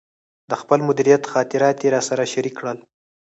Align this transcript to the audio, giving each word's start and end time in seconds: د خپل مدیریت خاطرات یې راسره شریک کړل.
د 0.49 0.51
خپل 0.61 0.79
مدیریت 0.87 1.23
خاطرات 1.33 1.77
یې 1.83 1.89
راسره 1.95 2.25
شریک 2.33 2.53
کړل. 2.59 2.77